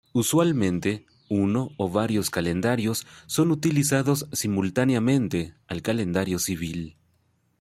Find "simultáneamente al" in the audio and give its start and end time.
4.33-5.83